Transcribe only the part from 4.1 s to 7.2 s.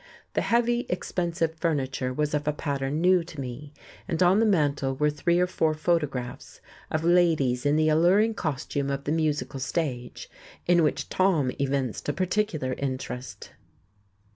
on the mantel were three or four photographs of